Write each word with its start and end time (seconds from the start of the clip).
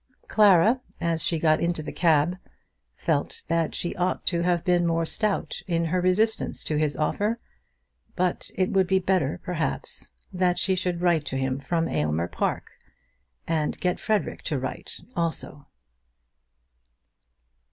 Clara, 0.27 0.81
as 0.99 1.21
she 1.21 1.37
got 1.37 1.59
into 1.61 1.83
the 1.83 1.91
cab, 1.91 2.35
felt 2.95 3.43
that 3.49 3.75
she 3.75 3.95
ought 3.95 4.25
to 4.25 4.41
have 4.41 4.63
been 4.65 4.87
more 4.87 5.05
stout 5.05 5.61
in 5.67 5.85
her 5.85 6.01
resistance 6.01 6.63
to 6.63 6.75
his 6.79 6.95
offer. 6.97 7.37
But 8.15 8.49
it 8.55 8.71
would 8.71 8.87
be 8.87 8.97
better, 8.97 9.39
perhaps, 9.43 10.09
that 10.33 10.57
she 10.57 10.73
should 10.73 11.01
write 11.01 11.25
to 11.25 11.37
him 11.37 11.59
from 11.59 11.87
Aylmer 11.87 12.27
Park, 12.27 12.71
and 13.45 13.79
get 13.79 13.99
Frederic 13.99 14.41
to 14.45 14.57
write 14.57 15.01
also. 15.15 15.67